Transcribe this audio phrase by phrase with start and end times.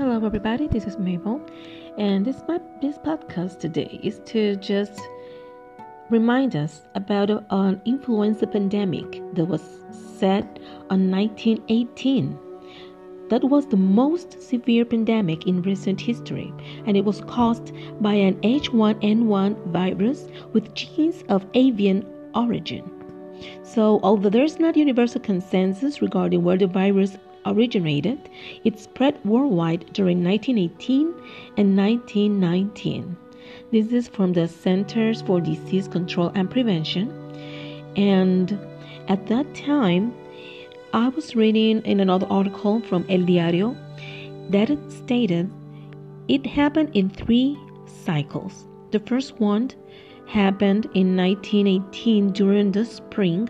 [0.00, 0.66] Hello, everybody.
[0.66, 1.42] This is Mabel,
[1.98, 4.98] and this my, this podcast today is to just
[6.08, 9.60] remind us about an influenza pandemic that was
[10.18, 12.38] set on 1918.
[13.28, 16.50] That was the most severe pandemic in recent history,
[16.86, 17.70] and it was caused
[18.00, 22.90] by an H1N1 virus with genes of avian origin.
[23.62, 28.28] So, although there's not universal consensus regarding where the virus originated,
[28.64, 31.08] it spread worldwide during 1918
[31.56, 33.16] and 1919.
[33.72, 37.10] This is from the Centers for Disease Control and Prevention.
[37.96, 38.58] And
[39.08, 40.14] at that time,
[40.92, 43.76] I was reading in another article from El Diario
[44.50, 45.50] that it stated
[46.28, 48.66] it happened in three cycles.
[48.90, 49.70] The first one
[50.26, 53.48] happened in 1918 during the spring,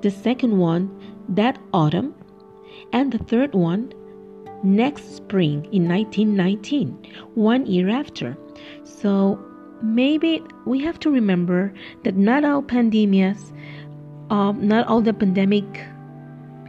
[0.00, 0.90] the second one
[1.28, 2.14] that autumn,
[2.92, 3.92] and the third one
[4.62, 6.98] next spring in 1919,
[7.34, 8.36] one year after.
[8.84, 9.38] So
[9.82, 11.72] maybe we have to remember
[12.04, 13.52] that not all pandemics,
[14.30, 15.64] um, not all the pandemic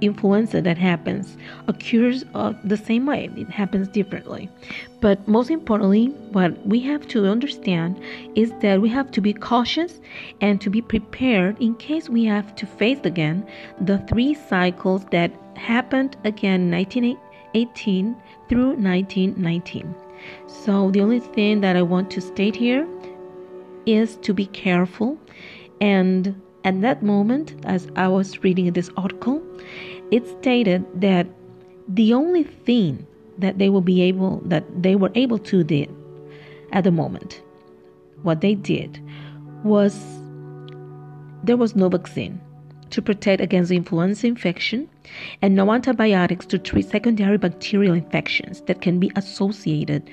[0.00, 3.30] influenza that happens occurs uh, the same way.
[3.36, 4.48] It happens differently.
[5.00, 8.00] But most importantly, what we have to understand
[8.34, 10.00] is that we have to be cautious
[10.40, 13.46] and to be prepared in case we have to face again
[13.80, 18.16] the three cycles that happened again 1918
[18.48, 19.94] through 1919.
[20.46, 22.86] So the only thing that I want to state here
[23.86, 25.16] is to be careful
[25.80, 29.42] and at that moment, as I was reading this article,
[30.10, 31.26] it stated that
[31.88, 33.06] the only thing
[33.38, 35.86] that they will be able that they were able to do
[36.72, 37.40] at the moment,
[38.22, 39.00] what they did
[39.62, 39.94] was
[41.44, 42.40] there was no vaccine
[42.90, 44.88] to protect against influenza infection
[45.40, 50.10] and no antibiotics to treat secondary bacterial infections that can be associated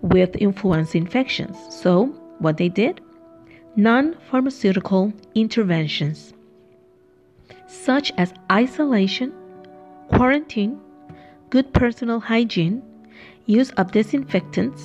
[0.00, 1.56] with influenza infections.
[1.70, 2.06] So,
[2.38, 3.00] what they did?
[3.76, 6.34] Non pharmaceutical interventions,
[7.66, 9.32] such as isolation,
[10.12, 10.78] quarantine,
[11.50, 12.82] good personal hygiene,
[13.46, 14.82] use of disinfectants,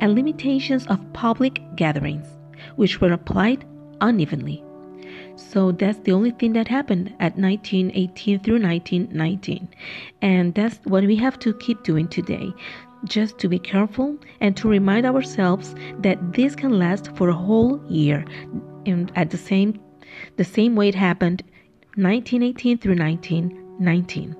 [0.00, 2.26] and limitations of public gatherings,
[2.76, 3.64] which were applied
[4.00, 4.64] unevenly.
[5.36, 9.68] So that's the only thing that happened at 1918 through 1919.
[10.22, 12.52] And that's what we have to keep doing today
[13.04, 17.80] just to be careful and to remind ourselves that this can last for a whole
[17.88, 18.24] year.
[18.86, 19.80] And at the same
[20.36, 21.42] the same way it happened
[21.96, 24.36] 1918 through 1919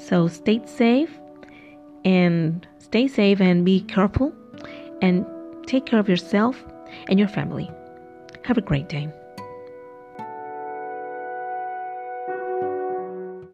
[0.00, 1.10] so stay safe
[2.04, 4.32] and stay safe and be careful
[5.02, 5.26] and
[5.66, 6.64] take care of yourself
[7.08, 7.70] and your family.
[8.44, 9.08] Have a great day